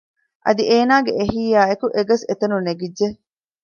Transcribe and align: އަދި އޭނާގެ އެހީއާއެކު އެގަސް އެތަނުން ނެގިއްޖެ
އަދި 0.45 0.63
އޭނާގެ 0.71 1.11
އެހީއާއެކު 1.19 1.85
އެގަސް 1.95 2.25
އެތަނުން 2.27 2.65
ނެގިއްޖެ 2.67 3.07